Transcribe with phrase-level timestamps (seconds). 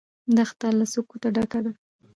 [0.35, 1.71] دښته له سکوته ډکه ده.